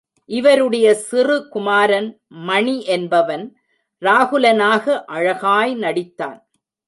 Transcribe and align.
இவருடைய 0.29 0.87
சிறு 0.93 1.47
குமாரன் 1.49 2.09
மணி 2.29 2.75
என்பவன் 2.87 3.45
ராகுலனாக 4.01 4.85
அழகாய் 5.07 5.73
நடித்தான். 5.75 6.39